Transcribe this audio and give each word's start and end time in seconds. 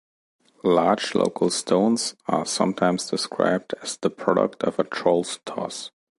Large 0.63 1.13
local 1.13 1.51
stones 1.51 2.15
are 2.25 2.43
sometimes 2.43 3.07
described 3.07 3.75
as 3.83 3.97
the 3.97 4.09
product 4.09 4.63
of 4.63 4.79
a 4.79 4.83
troll's 4.83 5.39
toss. 5.45 5.91